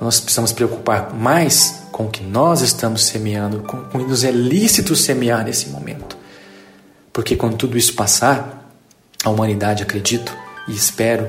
Nós 0.00 0.20
precisamos 0.20 0.52
preocupar 0.52 1.12
mais 1.12 1.82
com 1.90 2.06
o 2.06 2.10
que 2.10 2.22
nós 2.22 2.60
estamos 2.60 3.04
semeando, 3.04 3.62
com 3.62 3.78
o 3.78 3.88
que 3.88 3.98
nos 3.98 4.22
é 4.22 4.30
lícito 4.30 4.94
semear 4.94 5.44
nesse 5.44 5.70
momento. 5.70 6.16
Porque 7.12 7.34
quando 7.34 7.56
tudo 7.56 7.76
isso 7.76 7.94
passar, 7.94 8.72
a 9.24 9.30
humanidade, 9.30 9.82
acredito 9.82 10.32
e 10.68 10.72
espero, 10.72 11.28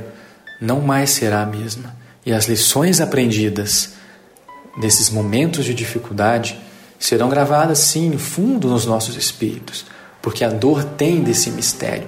não 0.62 0.80
mais 0.80 1.10
será 1.10 1.42
a 1.42 1.46
mesma. 1.46 1.96
E 2.24 2.32
as 2.32 2.46
lições 2.46 3.02
aprendidas 3.02 3.94
nesses 4.78 5.10
momentos 5.10 5.66
de 5.66 5.74
dificuldade 5.74 6.62
serão 7.04 7.28
gravadas 7.28 7.80
sim 7.80 8.18
fundo 8.18 8.70
nos 8.70 8.86
nossos 8.86 9.18
espíritos, 9.18 9.86
porque 10.22 10.42
a 10.42 10.50
dor 10.50 10.86
tem 10.86 11.22
desse 11.22 11.52
mistério. 11.52 12.08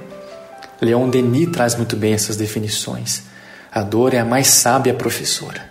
Leon 0.80 1.10
Denis 1.10 1.50
traz 1.52 1.76
muito 1.76 1.98
bem 1.98 2.14
essas 2.14 2.38
definições. 2.38 3.24
A 3.70 3.82
dor 3.82 4.14
é 4.14 4.20
a 4.20 4.26
mais 4.26 4.48
sábia 4.48 4.94
professora 4.94 5.68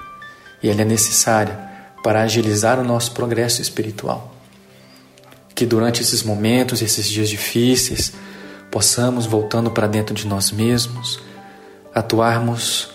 e 0.63 0.69
ela 0.69 0.83
é 0.83 0.85
necessária 0.85 1.59
para 2.03 2.21
agilizar 2.21 2.79
o 2.79 2.85
nosso 2.85 3.13
progresso 3.13 3.63
espiritual. 3.63 4.37
Que 5.55 5.65
durante 5.65 6.03
esses 6.03 6.23
momentos, 6.23 6.83
esses 6.83 7.09
dias 7.09 7.31
difíceis, 7.31 8.13
possamos, 8.71 9.25
voltando 9.25 9.71
para 9.71 9.87
dentro 9.87 10.15
de 10.15 10.27
nós 10.27 10.51
mesmos, 10.51 11.19
atuarmos 11.95 12.91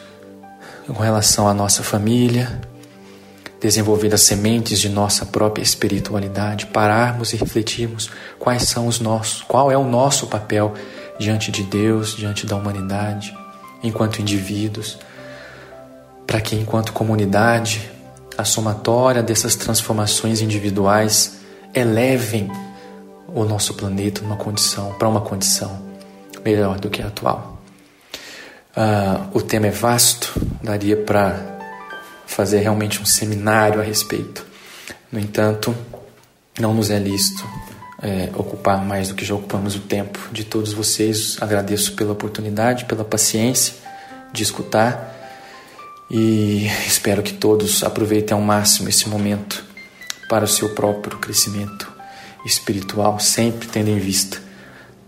com 0.86 1.02
relação 1.02 1.48
à 1.48 1.56
nossa 1.56 1.82
família, 1.82 2.62
desenvolver 3.60 4.14
as 4.14 4.22
sementes 4.22 4.80
de 4.80 4.90
nossa 4.90 5.26
própria 5.26 5.62
espiritualidade, 5.62 6.68
pararmos 6.68 7.34
e 7.34 7.36
refletirmos 7.36 8.10
quais 8.38 8.64
são 8.64 8.88
os 8.88 9.00
nossos, 9.00 9.42
qual 9.42 9.72
é 9.72 9.78
o 9.78 9.84
nosso 9.84 10.28
papel 10.28 10.74
diante 11.20 11.52
de 11.52 11.64
Deus, 11.64 12.16
diante 12.16 12.46
da 12.46 12.56
humanidade, 12.56 13.36
enquanto 13.84 14.22
indivíduos, 14.22 14.98
para 16.26 16.40
que 16.40 16.56
enquanto 16.56 16.94
comunidade 16.94 17.92
a 18.38 18.46
somatória 18.46 19.22
dessas 19.22 19.56
transformações 19.56 20.42
individuais 20.42 21.40
elevem 21.74 22.50
o 23.28 23.44
nosso 23.44 23.74
planeta 23.74 24.22
numa 24.22 24.38
condição 24.38 24.94
para 24.94 25.10
uma 25.10 25.22
condição 25.22 25.82
melhor 26.44 26.80
do 26.80 26.90
que 26.90 27.02
a 27.02 27.08
atual. 27.08 27.60
Uh, 28.76 29.38
o 29.38 29.42
tema 29.42 29.68
é 29.68 29.72
vasto, 29.72 30.40
daria 30.64 30.96
para 30.96 31.59
fazer 32.40 32.60
realmente 32.60 33.02
um 33.02 33.06
seminário 33.06 33.82
a 33.82 33.84
respeito. 33.84 34.46
No 35.12 35.20
entanto, 35.20 35.76
não 36.58 36.74
nos 36.74 36.90
é 36.90 36.98
lícito 36.98 37.46
é, 38.02 38.30
ocupar 38.34 38.82
mais 38.86 39.10
do 39.10 39.16
que 39.16 39.26
já 39.26 39.36
ocupamos 39.36 39.76
o 39.76 39.82
tempo 39.82 40.18
de 40.32 40.46
todos 40.46 40.72
vocês. 40.72 41.36
Agradeço 41.42 41.98
pela 41.98 42.14
oportunidade, 42.14 42.86
pela 42.86 43.04
paciência 43.04 43.74
de 44.32 44.42
escutar 44.42 45.14
e 46.10 46.68
espero 46.88 47.22
que 47.22 47.34
todos 47.34 47.84
aproveitem 47.84 48.34
ao 48.34 48.42
máximo 48.42 48.88
esse 48.88 49.10
momento 49.10 49.62
para 50.30 50.46
o 50.46 50.48
seu 50.48 50.70
próprio 50.70 51.18
crescimento 51.18 51.92
espiritual, 52.46 53.20
sempre 53.20 53.68
tendo 53.68 53.90
em 53.90 54.00
vista 54.00 54.42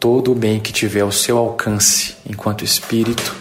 todo 0.02 0.34
o 0.34 0.36
bem 0.36 0.60
que 0.60 0.74
tiver 0.74 1.00
ao 1.00 1.14
seu 1.14 1.38
alcance 1.38 2.14
enquanto 2.30 2.66
espírito, 2.66 3.34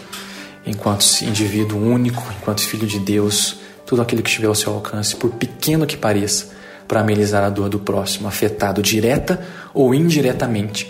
enquanto 0.65 1.03
indivíduo 1.23 1.77
único, 1.77 2.23
enquanto 2.39 2.61
filho 2.61 2.87
de 2.87 2.97
Deus 2.97 3.59
tudo 3.91 4.01
aquilo 4.01 4.23
que 4.23 4.29
estiver 4.29 4.47
ao 4.47 4.55
seu 4.55 4.73
alcance, 4.73 5.17
por 5.17 5.31
pequeno 5.31 5.85
que 5.85 5.97
pareça, 5.97 6.47
para 6.87 7.01
amenizar 7.01 7.43
a 7.43 7.49
dor 7.49 7.67
do 7.67 7.77
próximo, 7.77 8.25
afetado 8.25 8.81
direta 8.81 9.45
ou 9.73 9.93
indiretamente 9.93 10.89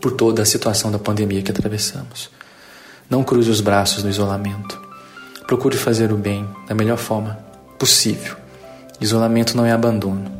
por 0.00 0.10
toda 0.10 0.42
a 0.42 0.44
situação 0.44 0.90
da 0.90 0.98
pandemia 0.98 1.40
que 1.40 1.52
atravessamos. 1.52 2.30
Não 3.08 3.22
cruze 3.22 3.48
os 3.48 3.60
braços 3.60 4.02
no 4.02 4.10
isolamento. 4.10 4.76
Procure 5.46 5.76
fazer 5.76 6.10
o 6.10 6.16
bem 6.16 6.44
da 6.66 6.74
melhor 6.74 6.98
forma 6.98 7.38
possível. 7.78 8.34
Isolamento 9.00 9.56
não 9.56 9.64
é 9.64 9.70
abandono. 9.70 10.32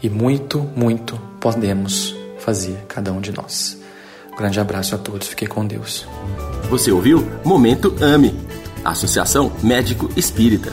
E 0.00 0.08
muito, 0.08 0.60
muito 0.76 1.20
podemos 1.40 2.14
fazer 2.38 2.78
cada 2.86 3.10
um 3.12 3.20
de 3.20 3.32
nós. 3.32 3.76
Um 4.32 4.36
grande 4.36 4.60
abraço 4.60 4.94
a 4.94 4.98
todos. 4.98 5.26
Fiquem 5.26 5.48
com 5.48 5.66
Deus. 5.66 6.06
Você 6.70 6.92
ouviu 6.92 7.26
Momento 7.44 7.92
AME 8.00 8.32
Associação 8.88 9.52
Médico 9.62 10.10
Espírita. 10.16 10.72